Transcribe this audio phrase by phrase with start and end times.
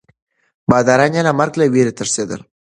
[0.69, 2.41] باداران یې د مرګ له ویرې تښتېدل.